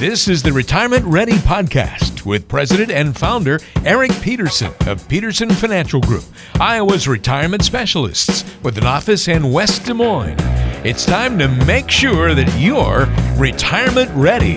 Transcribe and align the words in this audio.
This 0.00 0.28
is 0.28 0.42
the 0.42 0.50
Retirement 0.50 1.04
Ready 1.04 1.34
Podcast 1.34 2.24
with 2.24 2.48
President 2.48 2.90
and 2.90 3.14
Founder 3.14 3.60
Eric 3.84 4.10
Peterson 4.22 4.72
of 4.86 5.06
Peterson 5.08 5.50
Financial 5.50 6.00
Group, 6.00 6.24
Iowa's 6.58 7.06
retirement 7.06 7.62
specialists 7.62 8.50
with 8.62 8.78
an 8.78 8.86
office 8.86 9.28
in 9.28 9.52
West 9.52 9.84
Des 9.84 9.92
Moines. 9.92 10.38
It's 10.86 11.04
time 11.04 11.38
to 11.38 11.48
make 11.66 11.90
sure 11.90 12.34
that 12.34 12.50
you're 12.58 13.08
retirement 13.38 14.10
ready. 14.14 14.56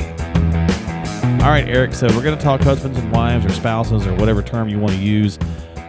All 1.44 1.50
right, 1.50 1.68
Eric. 1.68 1.94
So 1.94 2.08
we're 2.16 2.24
going 2.24 2.38
to 2.38 2.44
talk 2.44 2.62
husbands 2.62 2.98
and 2.98 3.12
wives 3.12 3.46
or 3.46 3.52
spouses 3.52 4.08
or 4.08 4.16
whatever 4.16 4.42
term 4.42 4.70
you 4.70 4.80
want 4.80 4.94
to 4.94 5.02
use, 5.02 5.38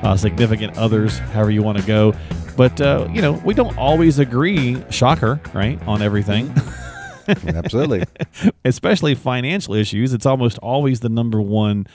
uh, 0.03 0.17
significant 0.17 0.77
others, 0.77 1.21
however 1.21 1.53
you 1.53 1.63
want 1.63 1.79
to 1.79 1.87
go. 1.87 2.13
But, 2.57 2.81
uh, 2.81 3.07
you 3.09 3.23
know, 3.23 3.41
we 3.45 3.55
don't 3.55 3.79
always 3.79 4.19
agree, 4.19 4.83
shocker, 4.91 5.41
right, 5.53 5.81
on 5.87 6.03
everything. 6.03 6.53
Absolutely. 7.47 8.05
Especially 8.65 9.15
financial 9.15 9.75
issues. 9.75 10.13
It's 10.13 10.27
almost 10.27 10.59
always 10.59 11.01
the 11.01 11.09
number 11.09 11.41
one 11.41 11.87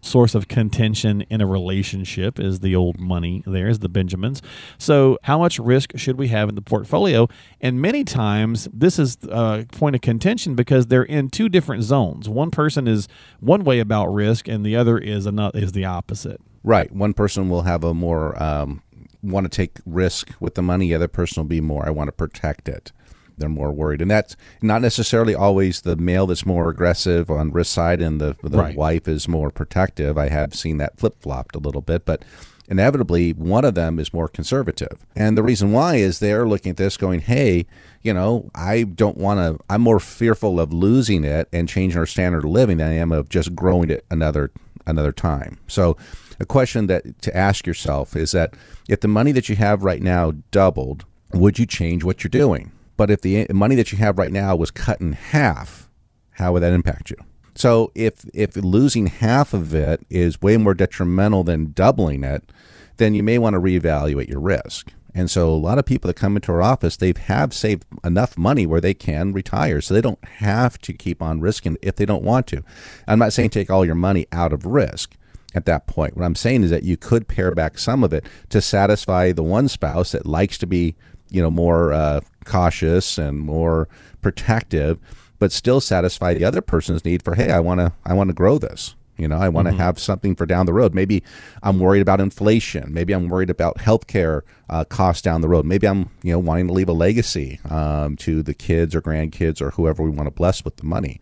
source 0.00 0.34
of 0.34 0.46
contention 0.46 1.22
in 1.22 1.40
a 1.40 1.46
relationship 1.46 2.38
is 2.38 2.60
the 2.60 2.76
old 2.76 3.00
money 3.00 3.42
there 3.46 3.68
is 3.68 3.80
the 3.80 3.88
benjamins. 3.88 4.40
So 4.78 5.18
how 5.24 5.38
much 5.38 5.58
risk 5.58 5.96
should 5.96 6.16
we 6.18 6.28
have 6.28 6.48
in 6.48 6.54
the 6.54 6.62
portfolio? 6.62 7.28
And 7.60 7.80
many 7.80 8.04
times 8.04 8.68
this 8.72 8.98
is 8.98 9.18
a 9.28 9.66
point 9.72 9.96
of 9.96 10.00
contention 10.00 10.54
because 10.54 10.86
they're 10.86 11.02
in 11.02 11.30
two 11.30 11.48
different 11.48 11.82
zones. 11.82 12.28
One 12.28 12.50
person 12.50 12.86
is 12.86 13.08
one 13.40 13.64
way 13.64 13.80
about 13.80 14.06
risk 14.06 14.46
and 14.46 14.64
the 14.64 14.76
other 14.76 14.98
is 14.98 15.26
another 15.26 15.58
is 15.58 15.72
the 15.72 15.84
opposite. 15.84 16.40
Right. 16.62 16.92
One 16.92 17.12
person 17.12 17.48
will 17.48 17.62
have 17.62 17.82
a 17.82 17.94
more 17.94 18.40
um, 18.40 18.82
want 19.22 19.50
to 19.50 19.56
take 19.56 19.78
risk 19.84 20.32
with 20.40 20.54
the 20.54 20.62
money 20.62 20.88
the 20.88 20.94
other 20.94 21.08
person 21.08 21.42
will 21.42 21.48
be 21.48 21.60
more 21.60 21.86
i 21.86 21.90
want 21.90 22.08
to 22.08 22.12
protect 22.12 22.68
it 22.68 22.92
they're 23.38 23.48
more 23.48 23.72
worried, 23.72 24.02
and 24.02 24.10
that's 24.10 24.36
not 24.62 24.82
necessarily 24.82 25.34
always 25.34 25.80
the 25.82 25.96
male 25.96 26.26
that's 26.26 26.44
more 26.46 26.68
aggressive 26.70 27.30
on 27.30 27.50
risk 27.52 27.72
side, 27.72 28.00
and 28.00 28.20
the 28.20 28.36
the 28.42 28.58
Right. 28.58 28.76
wife 28.76 29.08
is 29.08 29.28
more 29.28 29.50
protective. 29.50 30.16
I 30.18 30.28
have 30.28 30.54
seen 30.54 30.78
that 30.78 30.98
flip 30.98 31.20
flopped 31.22 31.54
a 31.56 31.60
little 31.60 31.80
bit, 31.82 32.04
but 32.04 32.24
inevitably 32.68 33.32
one 33.32 33.64
of 33.64 33.74
them 33.74 33.98
is 33.98 34.12
more 34.12 34.28
conservative, 34.28 35.06
and 35.16 35.36
the 35.38 35.42
reason 35.42 35.72
why 35.72 35.96
is 35.96 36.18
they're 36.18 36.46
looking 36.46 36.70
at 36.70 36.76
this 36.76 36.96
going, 36.96 37.20
hey. 37.20 37.66
You 38.00 38.14
know, 38.14 38.48
I 38.54 38.84
don't 38.84 39.18
want 39.18 39.40
to. 39.40 39.62
I'm 39.68 39.80
more 39.82 39.98
fearful 39.98 40.60
of 40.60 40.72
losing 40.72 41.24
it 41.24 41.48
and 41.52 41.68
changing 41.68 41.98
our 41.98 42.06
standard 42.06 42.44
of 42.44 42.50
living 42.50 42.76
than 42.78 42.88
I 42.88 42.94
am 42.94 43.10
of 43.10 43.28
just 43.28 43.56
growing 43.56 43.90
it 43.90 44.04
another 44.08 44.52
another 44.86 45.10
time. 45.10 45.58
So, 45.66 45.96
a 46.38 46.46
question 46.46 46.86
that 46.86 47.20
to 47.22 47.36
ask 47.36 47.66
yourself 47.66 48.14
is 48.14 48.30
that 48.32 48.54
if 48.88 49.00
the 49.00 49.08
money 49.08 49.32
that 49.32 49.48
you 49.48 49.56
have 49.56 49.82
right 49.82 50.00
now 50.00 50.32
doubled, 50.52 51.06
would 51.34 51.58
you 51.58 51.66
change 51.66 52.04
what 52.04 52.22
you're 52.22 52.30
doing? 52.30 52.70
But 52.98 53.10
if 53.10 53.22
the 53.22 53.46
money 53.54 53.76
that 53.76 53.92
you 53.92 53.98
have 53.98 54.18
right 54.18 54.32
now 54.32 54.54
was 54.54 54.70
cut 54.70 55.00
in 55.00 55.12
half, 55.12 55.88
how 56.32 56.52
would 56.52 56.62
that 56.62 56.74
impact 56.74 57.08
you? 57.08 57.16
So 57.54 57.90
if 57.94 58.26
if 58.34 58.54
losing 58.56 59.06
half 59.06 59.54
of 59.54 59.74
it 59.74 60.04
is 60.10 60.42
way 60.42 60.58
more 60.58 60.74
detrimental 60.74 61.44
than 61.44 61.72
doubling 61.72 62.22
it, 62.24 62.52
then 62.98 63.14
you 63.14 63.22
may 63.22 63.38
want 63.38 63.54
to 63.54 63.60
reevaluate 63.60 64.28
your 64.28 64.40
risk. 64.40 64.92
And 65.14 65.30
so 65.30 65.48
a 65.48 65.56
lot 65.56 65.78
of 65.78 65.86
people 65.86 66.08
that 66.08 66.14
come 66.14 66.36
into 66.36 66.52
our 66.52 66.62
office, 66.62 66.96
they 66.96 67.14
have 67.16 67.54
saved 67.54 67.84
enough 68.04 68.36
money 68.36 68.66
where 68.66 68.80
they 68.80 68.94
can 68.94 69.32
retire, 69.32 69.80
so 69.80 69.94
they 69.94 70.00
don't 70.00 70.22
have 70.24 70.78
to 70.78 70.92
keep 70.92 71.22
on 71.22 71.40
risking 71.40 71.78
if 71.80 71.96
they 71.96 72.04
don't 72.04 72.22
want 72.22 72.46
to. 72.48 72.62
I'm 73.06 73.18
not 73.18 73.32
saying 73.32 73.50
take 73.50 73.70
all 73.70 73.86
your 73.86 73.94
money 73.94 74.26
out 74.32 74.52
of 74.52 74.66
risk 74.66 75.16
at 75.54 75.64
that 75.66 75.86
point. 75.86 76.16
What 76.16 76.24
I'm 76.24 76.34
saying 76.34 76.64
is 76.64 76.70
that 76.70 76.82
you 76.82 76.96
could 76.96 77.26
pare 77.26 77.52
back 77.52 77.78
some 77.78 78.04
of 78.04 78.12
it 78.12 78.24
to 78.50 78.60
satisfy 78.60 79.32
the 79.32 79.42
one 79.42 79.68
spouse 79.68 80.12
that 80.12 80.26
likes 80.26 80.58
to 80.58 80.66
be, 80.66 80.94
you 81.30 81.42
know, 81.42 81.50
more 81.50 81.92
uh, 81.92 82.20
cautious 82.44 83.18
and 83.18 83.38
more 83.38 83.88
protective, 84.22 84.98
but 85.38 85.52
still 85.52 85.80
satisfy 85.80 86.34
the 86.34 86.44
other 86.44 86.60
person's 86.60 87.04
need 87.04 87.22
for, 87.22 87.34
hey, 87.34 87.50
I 87.50 87.60
want 87.60 87.80
to, 87.80 87.92
I 88.04 88.14
want 88.14 88.28
to 88.28 88.34
grow 88.34 88.58
this. 88.58 88.94
You 89.18 89.26
know, 89.26 89.36
I 89.36 89.48
want 89.48 89.66
to 89.66 89.74
have 89.74 89.98
something 89.98 90.36
for 90.36 90.46
down 90.46 90.66
the 90.66 90.72
road. 90.72 90.94
Maybe 90.94 91.24
I'm 91.64 91.80
worried 91.80 92.02
about 92.02 92.20
inflation. 92.20 92.94
Maybe 92.94 93.12
I'm 93.12 93.28
worried 93.28 93.50
about 93.50 93.78
healthcare 93.78 94.42
uh, 94.70 94.84
costs 94.84 95.22
down 95.22 95.40
the 95.40 95.48
road. 95.48 95.64
Maybe 95.64 95.88
I'm, 95.88 96.10
you 96.22 96.32
know, 96.32 96.38
wanting 96.38 96.68
to 96.68 96.72
leave 96.72 96.88
a 96.88 96.92
legacy 96.92 97.58
um, 97.68 98.16
to 98.18 98.44
the 98.44 98.54
kids 98.54 98.94
or 98.94 99.02
grandkids 99.02 99.60
or 99.60 99.70
whoever 99.70 100.04
we 100.04 100.10
want 100.10 100.28
to 100.28 100.30
bless 100.30 100.64
with 100.64 100.76
the 100.76 100.84
money. 100.84 101.20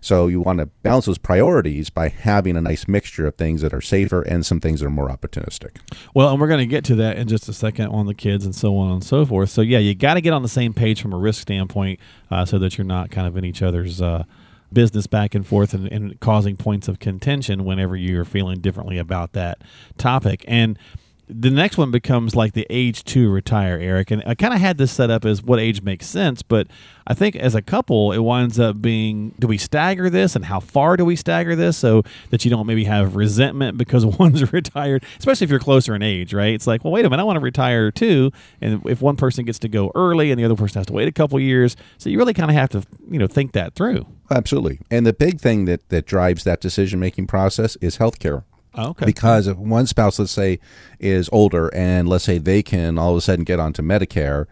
So 0.00 0.26
you 0.28 0.40
want 0.40 0.60
to 0.60 0.66
balance 0.66 1.06
those 1.06 1.18
priorities 1.18 1.90
by 1.90 2.08
having 2.08 2.56
a 2.56 2.60
nice 2.60 2.86
mixture 2.86 3.26
of 3.26 3.34
things 3.36 3.62
that 3.62 3.74
are 3.74 3.80
safer 3.80 4.22
and 4.22 4.44
some 4.44 4.60
things 4.60 4.80
that 4.80 4.86
are 4.86 4.90
more 4.90 5.08
opportunistic. 5.08 5.76
Well, 6.14 6.30
and 6.30 6.40
we're 6.40 6.48
going 6.48 6.60
to 6.60 6.66
get 6.66 6.84
to 6.84 6.94
that 6.96 7.16
in 7.16 7.28
just 7.28 7.48
a 7.48 7.52
second 7.52 7.88
on 7.88 8.06
the 8.06 8.14
kids 8.14 8.44
and 8.44 8.54
so 8.54 8.76
on 8.76 8.92
and 8.92 9.04
so 9.04 9.24
forth. 9.24 9.50
So, 9.50 9.62
yeah, 9.62 9.78
you 9.78 9.94
got 9.94 10.14
to 10.14 10.20
get 10.20 10.32
on 10.32 10.42
the 10.42 10.48
same 10.48 10.72
page 10.72 11.00
from 11.00 11.12
a 11.12 11.18
risk 11.18 11.42
standpoint 11.42 12.00
uh, 12.30 12.44
so 12.44 12.58
that 12.58 12.78
you're 12.78 12.84
not 12.84 13.10
kind 13.10 13.26
of 13.26 13.36
in 13.36 13.44
each 13.44 13.62
other's 13.62 14.00
uh, 14.00 14.24
business 14.72 15.06
back 15.06 15.34
and 15.34 15.46
forth 15.46 15.74
and, 15.74 15.86
and 15.88 16.20
causing 16.20 16.56
points 16.56 16.88
of 16.88 16.98
contention 16.98 17.64
whenever 17.64 17.96
you're 17.96 18.24
feeling 18.24 18.60
differently 18.60 18.98
about 18.98 19.32
that 19.32 19.62
topic. 19.96 20.44
And 20.46 20.78
the 21.28 21.50
next 21.50 21.76
one 21.76 21.90
becomes 21.90 22.36
like 22.36 22.52
the 22.52 22.66
age 22.70 23.02
to 23.04 23.28
retire, 23.28 23.78
Eric. 23.78 24.10
And 24.10 24.22
I 24.26 24.34
kind 24.34 24.54
of 24.54 24.60
had 24.60 24.78
this 24.78 24.92
set 24.92 25.10
up 25.10 25.24
as 25.24 25.42
what 25.42 25.58
age 25.58 25.82
makes 25.82 26.06
sense, 26.06 26.42
but 26.42 26.68
I 27.06 27.14
think 27.14 27.34
as 27.34 27.54
a 27.54 27.62
couple, 27.62 28.12
it 28.12 28.18
winds 28.18 28.60
up 28.60 28.80
being 28.80 29.34
do 29.38 29.48
we 29.48 29.58
stagger 29.58 30.08
this 30.08 30.36
and 30.36 30.44
how 30.44 30.60
far 30.60 30.96
do 30.96 31.04
we 31.04 31.16
stagger 31.16 31.56
this 31.56 31.76
so 31.76 32.02
that 32.30 32.44
you 32.44 32.50
don't 32.50 32.66
maybe 32.66 32.84
have 32.84 33.16
resentment 33.16 33.76
because 33.76 34.06
one's 34.18 34.52
retired, 34.52 35.04
especially 35.18 35.46
if 35.46 35.50
you're 35.50 35.58
closer 35.58 35.94
in 35.94 36.02
age, 36.02 36.32
right? 36.32 36.54
It's 36.54 36.66
like, 36.66 36.84
well, 36.84 36.92
wait 36.92 37.04
a 37.04 37.10
minute, 37.10 37.22
I 37.22 37.24
want 37.24 37.38
to 37.38 37.44
retire 37.44 37.90
too. 37.90 38.30
And 38.60 38.84
if 38.86 39.02
one 39.02 39.16
person 39.16 39.44
gets 39.44 39.58
to 39.60 39.68
go 39.68 39.90
early 39.94 40.30
and 40.30 40.38
the 40.38 40.44
other 40.44 40.56
person 40.56 40.78
has 40.78 40.86
to 40.86 40.92
wait 40.92 41.08
a 41.08 41.12
couple 41.12 41.40
years, 41.40 41.76
so 41.98 42.08
you 42.08 42.18
really 42.18 42.34
kind 42.34 42.50
of 42.50 42.56
have 42.56 42.70
to, 42.70 42.84
you 43.10 43.18
know, 43.18 43.26
think 43.26 43.52
that 43.52 43.74
through. 43.74 44.06
Absolutely. 44.30 44.80
And 44.90 45.06
the 45.06 45.12
big 45.12 45.40
thing 45.40 45.64
that, 45.64 45.88
that 45.88 46.06
drives 46.06 46.44
that 46.44 46.60
decision 46.60 47.00
making 47.00 47.26
process 47.26 47.76
is 47.76 47.98
healthcare. 47.98 48.44
Oh, 48.76 48.90
okay. 48.90 49.06
Because 49.06 49.46
if 49.46 49.56
one 49.56 49.86
spouse, 49.86 50.18
let's 50.18 50.30
say, 50.30 50.58
is 51.00 51.28
older 51.32 51.74
and 51.74 52.08
let's 52.08 52.24
say 52.24 52.38
they 52.38 52.62
can 52.62 52.98
all 52.98 53.12
of 53.12 53.16
a 53.16 53.20
sudden 53.20 53.44
get 53.44 53.58
onto 53.58 53.82
Medicare, 53.82 54.46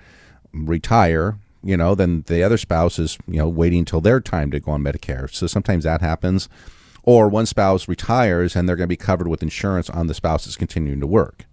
retire, 0.52 1.38
you 1.62 1.76
know, 1.76 1.94
then 1.94 2.24
the 2.26 2.42
other 2.42 2.58
spouse 2.58 2.98
is, 2.98 3.18
you 3.26 3.38
know, 3.38 3.48
waiting 3.48 3.80
until 3.80 4.00
their 4.00 4.20
time 4.20 4.50
to 4.50 4.60
go 4.60 4.72
on 4.72 4.82
Medicare. 4.82 5.32
So 5.32 5.46
sometimes 5.46 5.84
that 5.84 6.00
happens. 6.00 6.48
Or 7.02 7.28
one 7.28 7.44
spouse 7.44 7.86
retires 7.86 8.56
and 8.56 8.66
they're 8.66 8.76
going 8.76 8.86
to 8.86 8.88
be 8.88 8.96
covered 8.96 9.28
with 9.28 9.42
insurance 9.42 9.90
on 9.90 10.06
the 10.06 10.14
spouse 10.14 10.46
that's 10.46 10.56
continuing 10.56 11.00
to 11.00 11.06
work. 11.06 11.44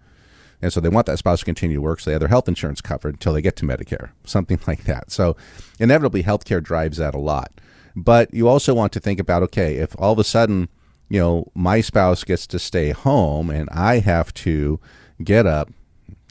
And 0.61 0.71
so 0.71 0.79
they 0.79 0.89
want 0.89 1.07
that 1.07 1.17
spouse 1.17 1.39
to 1.39 1.45
continue 1.45 1.77
to 1.77 1.81
work, 1.81 1.99
so 1.99 2.09
they 2.09 2.13
have 2.13 2.19
their 2.19 2.29
health 2.29 2.47
insurance 2.47 2.81
covered 2.81 3.15
until 3.15 3.33
they 3.33 3.41
get 3.41 3.55
to 3.57 3.65
Medicare, 3.65 4.11
something 4.25 4.59
like 4.67 4.83
that. 4.83 5.11
So 5.11 5.35
inevitably, 5.79 6.23
healthcare 6.23 6.63
drives 6.63 6.97
that 6.97 7.15
a 7.15 7.19
lot. 7.19 7.51
But 7.95 8.33
you 8.33 8.47
also 8.47 8.73
want 8.73 8.93
to 8.93 8.99
think 8.99 9.19
about 9.19 9.43
okay, 9.43 9.75
if 9.75 9.95
all 9.99 10.13
of 10.13 10.19
a 10.19 10.23
sudden, 10.23 10.69
you 11.11 11.19
know, 11.19 11.51
my 11.53 11.81
spouse 11.81 12.23
gets 12.23 12.47
to 12.47 12.57
stay 12.57 12.91
home 12.91 13.49
and 13.49 13.69
I 13.69 13.99
have 13.99 14.33
to 14.35 14.79
get 15.21 15.45
up, 15.45 15.69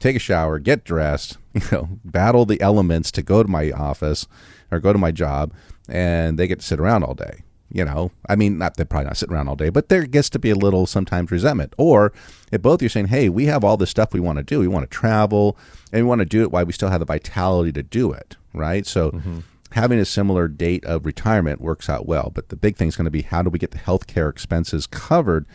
take 0.01 0.17
a 0.17 0.19
shower, 0.19 0.59
get 0.59 0.85
dressed, 0.85 1.37
you 1.55 1.61
know, 1.71 1.89
battle 2.03 2.47
the 2.47 2.59
elements 2.63 3.11
to 3.13 3.23
go 3.23 3.43
to 3.43 3.49
my 3.49 3.73
office 3.73 4.27
or 4.71 4.81
go 4.81 4.95
to 4.95 4.99
my 4.99 5.11
job, 5.11 5.53
and 5.87 6.39
they 6.39 6.47
get 6.47 6.61
to 6.61 6.65
sit 6.65 6.81
around 6.81 7.03
all 7.03 7.13
day. 7.13 7.43
You 7.73 7.85
know, 7.85 8.11
I 8.27 8.37
mean, 8.37 8.57
not 8.57 8.77
they're 8.77 8.87
probably 8.87 9.09
not 9.09 9.19
sitting 9.19 9.35
around 9.35 9.49
all 9.49 9.55
day, 9.55 9.69
but 9.69 9.91
there 9.91 10.05
gets 10.07 10.31
to 10.31 10.39
be 10.39 10.51
a 10.51 10.57
little 10.57 10.87
sometimes 10.87 11.31
resentment. 11.31 11.75
Or 11.77 12.13
if 12.51 12.63
both 12.63 12.83
you're 12.83 12.89
saying, 12.89 13.09
"Hey, 13.09 13.29
we 13.29 13.47
have 13.47 13.63
all 13.63 13.77
this 13.77 13.91
stuff 13.91 14.13
we 14.13 14.19
want 14.19 14.39
to 14.39 14.43
do. 14.43 14.59
We 14.59 14.67
want 14.67 14.91
to 14.91 14.97
travel, 14.97 15.57
and 15.93 16.03
we 16.03 16.09
want 16.09 16.19
to 16.19 16.25
do 16.25 16.43
it 16.43 16.51
while 16.51 16.65
we 16.65 16.73
still 16.73 16.89
have 16.89 16.99
the 16.99 17.07
vitality 17.07 17.71
to 17.73 17.83
do 17.85 18.11
it." 18.11 18.37
Right. 18.55 18.85
So 18.85 19.13
mm-hmm. 19.13 19.41
Having 19.73 19.99
a 19.99 20.05
similar 20.05 20.49
date 20.49 20.85
of 20.85 21.07
retirement 21.07 21.61
works 21.61 21.89
out 21.89 22.07
well. 22.07 22.31
But 22.35 22.49
the 22.49 22.57
big 22.57 22.77
thing 22.77 22.89
is 22.89 22.97
going 22.97 23.05
to 23.05 23.11
be 23.11 23.23
how 23.23 23.43
do 23.43 23.51
we 23.51 23.59
get 23.59 23.71
the 23.71 23.79
healthcare 23.79 24.29
expenses 24.29 24.87
covered 24.87 25.47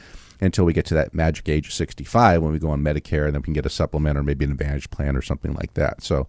until 0.41 0.65
we 0.65 0.73
get 0.73 0.85
to 0.87 0.93
that 0.93 1.13
magic 1.13 1.47
age 1.49 1.67
of 1.67 1.73
65 1.73 2.41
when 2.41 2.51
we 2.51 2.59
go 2.59 2.69
on 2.69 2.81
Medicare 2.81 3.25
and 3.25 3.33
then 3.33 3.41
we 3.41 3.45
can 3.45 3.53
get 3.53 3.65
a 3.65 3.69
supplement 3.69 4.17
or 4.17 4.23
maybe 4.23 4.45
an 4.45 4.51
advantage 4.51 4.89
plan 4.89 5.15
or 5.15 5.21
something 5.21 5.53
like 5.53 5.73
that. 5.75 6.03
So 6.03 6.27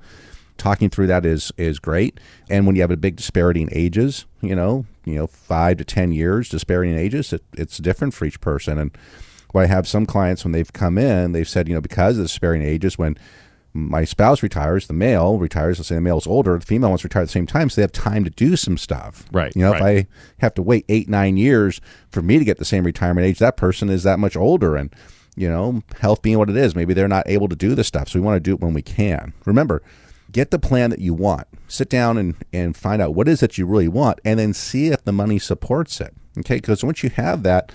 talking 0.58 0.90
through 0.90 1.08
that 1.08 1.26
is 1.26 1.52
is 1.56 1.78
great. 1.78 2.18
And 2.48 2.66
when 2.66 2.76
you 2.76 2.82
have 2.82 2.90
a 2.90 2.96
big 2.96 3.16
disparity 3.16 3.62
in 3.62 3.68
ages, 3.72 4.26
you 4.40 4.54
know, 4.54 4.86
you 5.04 5.14
know, 5.14 5.26
five 5.26 5.78
to 5.78 5.84
ten 5.84 6.12
years 6.12 6.48
disparity 6.48 6.92
in 6.92 6.98
ages, 6.98 7.32
it, 7.32 7.42
it's 7.52 7.78
different 7.78 8.14
for 8.14 8.24
each 8.24 8.40
person. 8.40 8.78
And 8.78 8.96
what 9.52 9.64
I 9.64 9.66
have 9.66 9.88
some 9.88 10.06
clients 10.06 10.44
when 10.44 10.52
they've 10.52 10.72
come 10.72 10.98
in, 10.98 11.32
they've 11.32 11.48
said, 11.48 11.68
you 11.68 11.74
know, 11.74 11.80
because 11.80 12.16
of 12.16 12.18
the 12.18 12.24
disparity 12.24 12.64
in 12.64 12.70
ages, 12.70 12.98
when 12.98 13.16
my 13.76 14.04
spouse 14.04 14.42
retires, 14.42 14.86
the 14.86 14.92
male 14.94 15.38
retires. 15.38 15.78
Let's 15.78 15.88
say 15.88 15.94
the 15.94 16.00
male's 16.00 16.26
older, 16.26 16.58
the 16.58 16.64
female 16.66 16.90
wants 16.90 17.02
to 17.02 17.06
retire 17.06 17.22
at 17.22 17.26
the 17.26 17.32
same 17.32 17.46
time, 17.46 17.70
so 17.70 17.76
they 17.76 17.82
have 17.82 17.92
time 17.92 18.24
to 18.24 18.30
do 18.30 18.56
some 18.56 18.78
stuff. 18.78 19.24
Right, 19.32 19.54
You 19.54 19.62
know, 19.62 19.72
right. 19.72 19.96
if 19.98 20.06
I 20.06 20.06
have 20.38 20.54
to 20.54 20.62
wait 20.62 20.84
eight, 20.88 21.08
nine 21.08 21.36
years 21.36 21.80
for 22.10 22.22
me 22.22 22.38
to 22.38 22.44
get 22.44 22.58
the 22.58 22.64
same 22.64 22.84
retirement 22.84 23.26
age, 23.26 23.38
that 23.38 23.56
person 23.56 23.88
is 23.88 24.02
that 24.02 24.18
much 24.18 24.36
older, 24.36 24.76
and 24.76 24.94
you 25.36 25.48
know, 25.48 25.82
health 26.00 26.22
being 26.22 26.38
what 26.38 26.48
it 26.48 26.56
is, 26.56 26.74
maybe 26.74 26.94
they're 26.94 27.08
not 27.08 27.28
able 27.28 27.48
to 27.48 27.56
do 27.56 27.74
the 27.74 27.84
stuff. 27.84 28.08
So 28.08 28.18
we 28.18 28.24
want 28.24 28.36
to 28.36 28.40
do 28.40 28.54
it 28.54 28.60
when 28.60 28.72
we 28.72 28.80
can. 28.80 29.34
Remember, 29.44 29.82
get 30.32 30.50
the 30.50 30.58
plan 30.58 30.88
that 30.90 30.98
you 30.98 31.12
want. 31.12 31.46
Sit 31.68 31.90
down 31.90 32.16
and 32.16 32.34
and 32.52 32.76
find 32.76 33.02
out 33.02 33.14
what 33.14 33.28
is 33.28 33.42
it 33.42 33.58
you 33.58 33.66
really 33.66 33.88
want, 33.88 34.18
and 34.24 34.38
then 34.38 34.54
see 34.54 34.88
if 34.88 35.04
the 35.04 35.12
money 35.12 35.38
supports 35.38 36.00
it. 36.00 36.14
Okay, 36.38 36.56
because 36.56 36.82
once 36.82 37.02
you 37.02 37.10
have 37.10 37.42
that, 37.42 37.70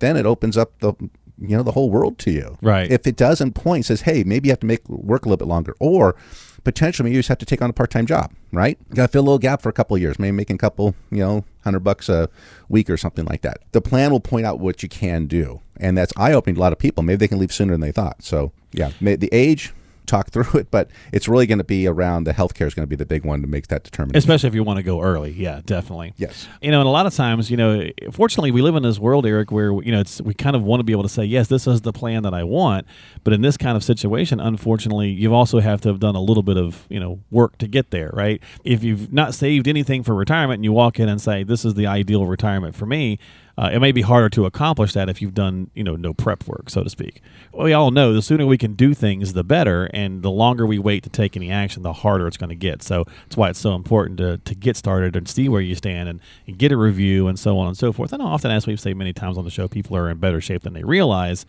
then 0.00 0.16
it 0.16 0.26
opens 0.26 0.56
up 0.56 0.78
the 0.80 0.92
you 1.40 1.56
know 1.56 1.62
the 1.62 1.72
whole 1.72 1.90
world 1.90 2.18
to 2.18 2.30
you. 2.30 2.58
Right. 2.62 2.90
If 2.90 3.06
it 3.06 3.16
doesn't 3.16 3.52
point, 3.52 3.86
says, 3.86 4.02
hey, 4.02 4.24
maybe 4.24 4.48
you 4.48 4.52
have 4.52 4.60
to 4.60 4.66
make 4.66 4.88
work 4.88 5.24
a 5.24 5.28
little 5.28 5.36
bit 5.36 5.48
longer, 5.48 5.74
or 5.78 6.16
potentially 6.64 7.04
maybe 7.04 7.16
you 7.16 7.18
just 7.20 7.28
have 7.28 7.38
to 7.38 7.46
take 7.46 7.62
on 7.62 7.70
a 7.70 7.72
part 7.72 7.90
time 7.90 8.06
job. 8.06 8.32
Right. 8.52 8.78
You 8.88 8.96
got 8.96 9.06
to 9.06 9.12
fill 9.12 9.22
a 9.22 9.26
little 9.26 9.38
gap 9.38 9.62
for 9.62 9.68
a 9.68 9.72
couple 9.72 9.94
of 9.96 10.02
years, 10.02 10.18
maybe 10.18 10.32
making 10.32 10.56
a 10.56 10.58
couple 10.58 10.94
you 11.10 11.18
know 11.18 11.44
hundred 11.64 11.80
bucks 11.80 12.08
a 12.08 12.28
week 12.68 12.90
or 12.90 12.96
something 12.96 13.24
like 13.24 13.42
that. 13.42 13.58
The 13.72 13.80
plan 13.80 14.10
will 14.10 14.20
point 14.20 14.46
out 14.46 14.60
what 14.60 14.82
you 14.82 14.88
can 14.88 15.26
do, 15.26 15.60
and 15.76 15.96
that's 15.96 16.12
eye 16.16 16.32
opening 16.32 16.56
to 16.56 16.60
a 16.60 16.62
lot 16.62 16.72
of 16.72 16.78
people. 16.78 17.02
Maybe 17.02 17.16
they 17.16 17.28
can 17.28 17.38
leave 17.38 17.52
sooner 17.52 17.72
than 17.72 17.80
they 17.80 17.92
thought. 17.92 18.22
So 18.22 18.52
yeah, 18.72 18.90
the 19.00 19.28
age. 19.32 19.72
Talk 20.08 20.30
through 20.32 20.58
it, 20.58 20.70
but 20.70 20.90
it's 21.12 21.28
really 21.28 21.46
going 21.46 21.58
to 21.58 21.64
be 21.64 21.86
around 21.86 22.24
the 22.24 22.32
healthcare 22.32 22.66
is 22.66 22.74
going 22.74 22.84
to 22.84 22.88
be 22.88 22.96
the 22.96 23.06
big 23.06 23.24
one 23.24 23.40
to 23.42 23.46
make 23.46 23.68
that 23.68 23.84
determination. 23.84 24.18
Especially 24.18 24.48
if 24.48 24.54
you 24.54 24.64
want 24.64 24.78
to 24.78 24.82
go 24.82 25.00
early. 25.00 25.30
Yeah, 25.30 25.60
definitely. 25.64 26.14
Yes. 26.16 26.48
You 26.60 26.70
know, 26.70 26.80
and 26.80 26.88
a 26.88 26.90
lot 26.90 27.06
of 27.06 27.14
times, 27.14 27.50
you 27.50 27.56
know, 27.56 27.88
fortunately, 28.10 28.50
we 28.50 28.62
live 28.62 28.74
in 28.74 28.82
this 28.82 28.98
world, 28.98 29.26
Eric, 29.26 29.52
where 29.52 29.70
you 29.82 29.92
know 29.92 30.00
it's 30.00 30.20
we 30.20 30.34
kind 30.34 30.56
of 30.56 30.62
want 30.62 30.80
to 30.80 30.84
be 30.84 30.92
able 30.92 31.04
to 31.04 31.08
say, 31.08 31.24
yes, 31.24 31.48
this 31.48 31.66
is 31.66 31.82
the 31.82 31.92
plan 31.92 32.22
that 32.24 32.34
I 32.34 32.42
want. 32.42 32.86
But 33.22 33.32
in 33.32 33.42
this 33.42 33.56
kind 33.56 33.76
of 33.76 33.84
situation, 33.84 34.40
unfortunately, 34.40 35.10
you 35.10 35.34
also 35.34 35.60
have 35.60 35.80
to 35.82 35.88
have 35.88 36.00
done 36.00 36.16
a 36.16 36.20
little 36.20 36.42
bit 36.42 36.56
of 36.56 36.86
you 36.88 36.98
know 36.98 37.20
work 37.30 37.58
to 37.58 37.68
get 37.68 37.90
there, 37.90 38.10
right? 38.12 38.42
If 38.64 38.82
you've 38.82 39.12
not 39.12 39.34
saved 39.34 39.68
anything 39.68 40.02
for 40.02 40.14
retirement, 40.14 40.58
and 40.58 40.64
you 40.64 40.72
walk 40.72 40.98
in 40.98 41.08
and 41.08 41.20
say, 41.20 41.42
this 41.42 41.64
is 41.64 41.74
the 41.74 41.86
ideal 41.86 42.26
retirement 42.26 42.74
for 42.74 42.86
me. 42.86 43.18
Uh, 43.58 43.70
it 43.72 43.80
may 43.80 43.90
be 43.90 44.02
harder 44.02 44.28
to 44.28 44.46
accomplish 44.46 44.92
that 44.92 45.08
if 45.08 45.20
you've 45.20 45.34
done, 45.34 45.68
you 45.74 45.82
know, 45.82 45.96
no 45.96 46.14
prep 46.14 46.46
work, 46.46 46.70
so 46.70 46.84
to 46.84 46.88
speak. 46.88 47.20
We 47.52 47.72
all 47.72 47.90
know 47.90 48.12
the 48.12 48.22
sooner 48.22 48.46
we 48.46 48.56
can 48.56 48.74
do 48.74 48.94
things, 48.94 49.32
the 49.32 49.42
better, 49.42 49.86
and 49.86 50.22
the 50.22 50.30
longer 50.30 50.64
we 50.64 50.78
wait 50.78 51.02
to 51.02 51.10
take 51.10 51.36
any 51.36 51.50
action, 51.50 51.82
the 51.82 51.92
harder 51.92 52.28
it's 52.28 52.36
going 52.36 52.50
to 52.50 52.54
get. 52.54 52.84
So 52.84 53.04
that's 53.24 53.36
why 53.36 53.50
it's 53.50 53.58
so 53.58 53.74
important 53.74 54.18
to, 54.18 54.38
to 54.38 54.54
get 54.54 54.76
started 54.76 55.16
and 55.16 55.28
see 55.28 55.48
where 55.48 55.60
you 55.60 55.74
stand 55.74 56.08
and, 56.08 56.20
and 56.46 56.56
get 56.56 56.70
a 56.70 56.76
review 56.76 57.26
and 57.26 57.36
so 57.36 57.58
on 57.58 57.66
and 57.66 57.76
so 57.76 57.92
forth. 57.92 58.14
I 58.14 58.18
often, 58.18 58.52
as 58.52 58.68
we've 58.68 58.78
said 58.78 58.96
many 58.96 59.12
times 59.12 59.36
on 59.36 59.44
the 59.44 59.50
show, 59.50 59.66
people 59.66 59.96
are 59.96 60.08
in 60.08 60.18
better 60.18 60.40
shape 60.40 60.62
than 60.62 60.74
they 60.74 60.84
realize, 60.84 61.44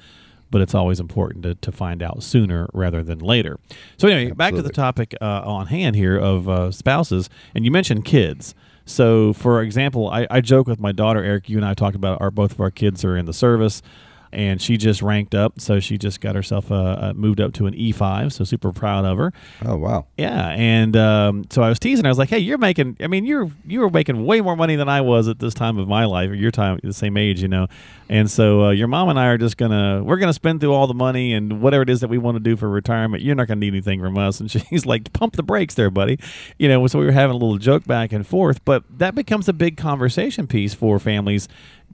but 0.49 0.61
it's 0.61 0.73
always 0.73 0.99
important 0.99 1.43
to, 1.43 1.53
to 1.53 1.71
find 1.71 2.01
out 2.01 2.23
sooner 2.23 2.67
rather 2.73 3.03
than 3.03 3.19
later. 3.19 3.59
So 3.97 4.07
anyway, 4.07 4.31
back 4.31 4.55
to 4.55 4.63
the 4.63 4.71
topic 4.71 5.13
uh, 5.21 5.43
on 5.45 5.67
hand 5.67 5.95
here 5.95 6.17
of 6.17 6.49
uh, 6.49 6.71
spouses, 6.71 7.29
and 7.53 7.65
you 7.65 7.69
mentioned 7.71 8.03
kids. 8.03 8.55
So, 8.89 9.33
for 9.33 9.61
example, 9.61 10.09
I, 10.09 10.25
I 10.31 10.41
joke 10.41 10.65
with 10.65 10.79
my 10.79 10.91
daughter, 10.91 11.23
Eric. 11.23 11.47
You 11.47 11.57
and 11.57 11.65
I 11.65 11.75
talked 11.75 11.95
about 11.95 12.19
our 12.21 12.31
both 12.31 12.53
of 12.53 12.59
our 12.59 12.71
kids 12.71 13.05
are 13.05 13.15
in 13.15 13.27
the 13.27 13.33
service, 13.33 13.83
and 14.31 14.61
she 14.61 14.77
just 14.77 15.01
ranked 15.01 15.35
up. 15.35 15.59
So 15.59 15.79
she 15.79 15.97
just 15.97 16.21
got 16.21 16.35
herself 16.35 16.71
uh, 16.71 16.75
uh, 16.75 17.13
moved 17.15 17.39
up 17.41 17.53
to 17.53 17.65
an 17.67 17.73
E5. 17.73 18.31
So 18.31 18.43
super 18.43 18.71
proud 18.71 19.05
of 19.05 19.17
her. 19.17 19.33
Oh 19.65 19.77
wow. 19.77 20.05
Yeah, 20.17 20.49
and 20.49 20.95
um, 20.95 21.45
so 21.49 21.61
I 21.61 21.69
was 21.69 21.79
teasing. 21.79 22.05
I 22.05 22.09
was 22.09 22.17
like, 22.17 22.29
"Hey, 22.29 22.39
you're 22.39 22.57
making. 22.57 22.97
I 22.99 23.07
mean, 23.07 23.25
you're 23.25 23.49
you 23.65 23.79
were 23.79 23.89
making 23.89 24.25
way 24.25 24.41
more 24.41 24.55
money 24.55 24.75
than 24.75 24.89
I 24.89 25.01
was 25.01 25.27
at 25.27 25.39
this 25.39 25.53
time 25.53 25.77
of 25.77 25.87
my 25.87 26.05
life, 26.05 26.29
or 26.29 26.35
your 26.35 26.51
time, 26.51 26.79
the 26.83 26.93
same 26.93 27.17
age, 27.17 27.41
you 27.41 27.47
know." 27.47 27.67
And 28.09 28.29
so 28.29 28.65
uh, 28.65 28.69
your 28.71 28.87
mom 28.87 29.09
and 29.09 29.19
I 29.19 29.27
are 29.27 29.37
just 29.37 29.57
gonna 29.57 30.03
we're 30.03 30.17
gonna 30.17 30.33
spend 30.33 30.61
through 30.61 30.73
all 30.73 30.87
the 30.87 30.93
money 30.93 31.33
and 31.33 31.61
whatever 31.61 31.83
it 31.83 31.89
is 31.89 32.01
that 32.01 32.07
we 32.07 32.17
want 32.17 32.35
to 32.35 32.39
do 32.39 32.55
for 32.55 32.67
retirement. 32.67 33.21
You're 33.21 33.35
not 33.35 33.47
gonna 33.47 33.59
need 33.59 33.73
anything 33.73 33.99
from 33.99 34.17
us. 34.17 34.39
And 34.39 34.49
she's 34.69 34.85
like, 34.85 35.13
"Pump 35.13 35.35
the 35.35 35.43
brakes, 35.43 35.75
there, 35.75 35.89
buddy." 35.89 36.19
You 36.57 36.67
know. 36.67 36.85
So 36.87 36.99
we 36.99 37.05
were 37.05 37.11
having 37.11 37.35
a 37.35 37.37
little 37.37 37.57
joke 37.57 37.85
back 37.85 38.11
and 38.11 38.25
forth, 38.25 38.63
but 38.65 38.83
that 38.97 39.15
becomes 39.15 39.47
a 39.47 39.53
big 39.53 39.77
conversation 39.77 40.47
piece 40.47 40.73
for 40.73 40.99
families. 40.99 41.47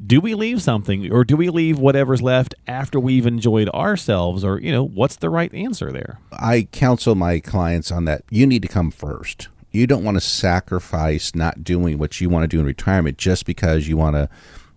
Do 0.03 0.19
we 0.19 0.36
leave 0.36 0.62
something, 0.62 1.12
or 1.12 1.24
do 1.24 1.38
we 1.38 1.50
leave 1.50 1.80
whatever's 1.80 2.21
left 2.21 2.53
after 2.68 3.00
we've 3.00 3.25
enjoyed 3.25 3.69
ourselves, 3.69 4.44
or 4.44 4.59
you 4.59 4.71
know, 4.71 4.83
what's 4.83 5.15
the 5.15 5.30
right 5.30 5.53
answer 5.53 5.92
there? 5.92 6.19
I 6.33 6.68
counsel 6.71 7.15
my 7.15 7.39
clients 7.39 7.92
on 7.92 8.06
that. 8.06 8.24
You 8.30 8.45
need 8.45 8.62
to 8.63 8.68
come 8.68 8.92
first. 8.92 9.47
You 9.71 9.88
don't 9.88 10.03
want 10.03 10.15
to 10.15 10.21
sacrifice 10.21 11.36
not 11.36 11.63
doing 11.63 11.97
what 11.97 12.21
you 12.21 12.30
want 12.30 12.44
to 12.44 12.47
do 12.47 12.59
in 12.59 12.65
retirement 12.65 13.18
just 13.18 13.45
because 13.45 13.88
you 13.88 13.97
want 13.97 14.15
to 14.15 14.30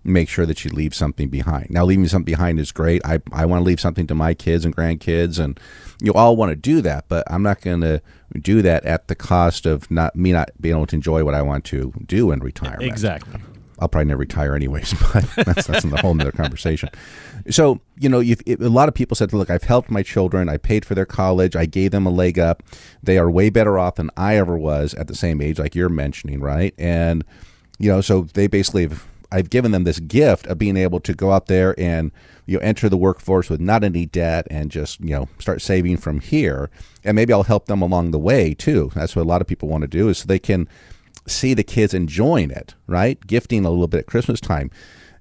make 0.04 0.28
sure 0.28 0.46
that 0.46 0.64
you 0.64 0.70
leave 0.70 0.94
something 0.94 1.28
behind. 1.28 1.70
Now, 1.70 1.84
leaving 1.84 2.08
something 2.08 2.24
behind 2.24 2.58
is 2.58 2.72
great. 2.72 3.04
I, 3.04 3.20
I 3.32 3.44
want 3.46 3.60
to 3.60 3.64
leave 3.64 3.80
something 3.80 4.06
to 4.06 4.14
my 4.14 4.34
kids 4.34 4.64
and 4.64 4.74
grandkids, 4.74 5.38
and 5.38 5.58
you 6.00 6.12
all 6.14 6.36
want 6.36 6.50
to 6.50 6.56
do 6.56 6.80
that. 6.82 7.04
But 7.08 7.30
I'm 7.30 7.42
not 7.42 7.60
going 7.60 7.80
to 7.82 8.00
do 8.40 8.62
that 8.62 8.84
at 8.84 9.08
the 9.08 9.14
cost 9.14 9.66
of 9.66 9.90
not 9.90 10.16
me 10.16 10.32
not 10.32 10.50
being 10.60 10.76
able 10.76 10.86
to 10.86 10.96
enjoy 10.96 11.24
what 11.24 11.34
I 11.34 11.42
want 11.42 11.64
to 11.66 11.92
do 12.06 12.30
in 12.30 12.40
retirement. 12.40 12.82
Exactly. 12.82 13.40
I'll 13.78 13.88
probably 13.88 14.06
never 14.06 14.20
retire 14.20 14.54
anyways, 14.54 14.94
but 15.12 15.24
that's, 15.44 15.66
that's 15.66 15.84
the 15.84 15.98
whole 15.98 16.14
nother 16.14 16.32
conversation. 16.32 16.88
So, 17.50 17.80
you 17.98 18.08
know, 18.08 18.20
it, 18.20 18.60
a 18.60 18.68
lot 18.68 18.88
of 18.88 18.94
people 18.94 19.14
said, 19.14 19.32
look, 19.32 19.50
I've 19.50 19.62
helped 19.62 19.90
my 19.90 20.02
children. 20.02 20.48
I 20.48 20.56
paid 20.56 20.84
for 20.84 20.94
their 20.94 21.06
college. 21.06 21.56
I 21.56 21.66
gave 21.66 21.90
them 21.92 22.06
a 22.06 22.10
leg 22.10 22.38
up. 22.38 22.62
They 23.02 23.18
are 23.18 23.30
way 23.30 23.50
better 23.50 23.78
off 23.78 23.96
than 23.96 24.10
I 24.16 24.36
ever 24.36 24.58
was 24.58 24.94
at 24.94 25.08
the 25.08 25.14
same 25.14 25.40
age, 25.40 25.58
like 25.58 25.74
you're 25.74 25.88
mentioning, 25.88 26.40
right? 26.40 26.74
And, 26.78 27.24
you 27.78 27.90
know, 27.90 28.00
so 28.00 28.22
they 28.22 28.46
basically 28.46 28.82
have, 28.82 29.06
I've 29.30 29.50
given 29.50 29.72
them 29.72 29.84
this 29.84 30.00
gift 30.00 30.46
of 30.46 30.58
being 30.58 30.76
able 30.76 31.00
to 31.00 31.14
go 31.14 31.32
out 31.32 31.46
there 31.46 31.78
and, 31.78 32.10
you 32.46 32.56
know, 32.56 32.62
enter 32.62 32.88
the 32.88 32.96
workforce 32.96 33.50
with 33.50 33.60
not 33.60 33.84
any 33.84 34.06
debt 34.06 34.46
and 34.50 34.70
just, 34.70 35.00
you 35.00 35.10
know, 35.10 35.28
start 35.38 35.60
saving 35.60 35.98
from 35.98 36.20
here. 36.20 36.70
And 37.04 37.14
maybe 37.14 37.32
I'll 37.32 37.42
help 37.42 37.66
them 37.66 37.82
along 37.82 38.10
the 38.10 38.18
way 38.18 38.54
too. 38.54 38.90
That's 38.94 39.14
what 39.14 39.22
a 39.22 39.28
lot 39.28 39.40
of 39.40 39.46
people 39.46 39.68
want 39.68 39.82
to 39.82 39.88
do 39.88 40.08
is 40.08 40.18
so 40.18 40.26
they 40.26 40.38
can, 40.38 40.66
see 41.28 41.54
the 41.54 41.64
kids 41.64 41.94
enjoying 41.94 42.50
it, 42.50 42.74
right? 42.86 43.24
Gifting 43.26 43.64
a 43.64 43.70
little 43.70 43.88
bit 43.88 44.00
at 44.00 44.06
Christmas 44.06 44.40
time. 44.40 44.70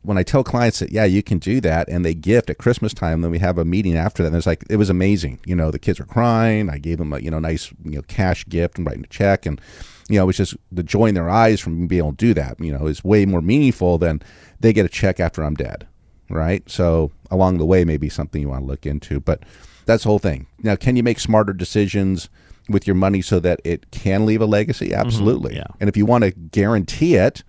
When 0.03 0.17
I 0.17 0.23
tell 0.23 0.43
clients 0.43 0.79
that, 0.79 0.91
yeah, 0.91 1.03
you 1.03 1.21
can 1.21 1.37
do 1.37 1.59
that, 1.61 1.89
and 1.89 2.05
they 2.05 2.13
gift 2.13 2.49
at 2.49 2.59
Christmas 2.59 2.93
time, 2.93 3.21
then 3.21 3.31
we 3.31 3.39
have 3.39 3.57
a 3.57 3.65
meeting 3.65 3.97
after 3.97 4.23
that. 4.23 4.27
And 4.27 4.37
it's 4.37 4.45
like 4.45 4.63
it 4.69 4.77
was 4.77 4.89
amazing. 4.89 5.39
You 5.45 5.55
know, 5.55 5.69
the 5.69 5.79
kids 5.79 5.99
are 5.99 6.05
crying. 6.05 6.69
I 6.69 6.77
gave 6.77 6.97
them 6.97 7.11
a 7.11 7.19
you 7.19 7.29
know 7.29 7.39
nice 7.39 7.71
you 7.83 7.97
know 7.97 8.01
cash 8.03 8.45
gift 8.47 8.77
and 8.77 8.87
writing 8.87 9.03
a 9.03 9.07
check, 9.07 9.45
and 9.45 9.59
you 10.07 10.17
know 10.17 10.23
it 10.23 10.27
was 10.27 10.37
just 10.37 10.55
the 10.71 10.83
joy 10.83 11.07
in 11.07 11.15
their 11.15 11.29
eyes 11.29 11.59
from 11.59 11.87
being 11.87 11.99
able 11.99 12.11
to 12.11 12.17
do 12.17 12.33
that. 12.35 12.59
You 12.59 12.71
know, 12.71 12.87
is 12.87 13.03
way 13.03 13.25
more 13.25 13.41
meaningful 13.41 13.97
than 13.97 14.21
they 14.59 14.71
get 14.71 14.85
a 14.85 14.89
check 14.89 15.19
after 15.19 15.43
I'm 15.43 15.55
dead, 15.55 15.87
right? 16.29 16.63
So 16.69 17.11
along 17.29 17.57
the 17.57 17.65
way, 17.65 17.83
maybe 17.83 18.07
something 18.07 18.41
you 18.41 18.49
want 18.49 18.61
to 18.61 18.67
look 18.67 18.85
into, 18.85 19.19
but 19.19 19.43
that's 19.85 20.03
the 20.03 20.09
whole 20.09 20.19
thing. 20.19 20.47
Now, 20.61 20.75
can 20.75 20.95
you 20.95 21.03
make 21.03 21.19
smarter 21.19 21.53
decisions? 21.53 22.29
With 22.69 22.87
your 22.87 22.95
money 22.95 23.21
so 23.21 23.39
that 23.39 23.59
it 23.63 23.91
can 23.91 24.25
leave 24.25 24.41
a 24.41 24.45
legacy? 24.45 24.89
Mm-hmm. 24.89 25.01
Absolutely. 25.05 25.55
yeah. 25.55 25.67
And 25.79 25.89
if 25.89 25.97
you 25.97 26.05
want 26.05 26.23
to 26.23 26.31
guarantee 26.31 27.15
it, 27.15 27.43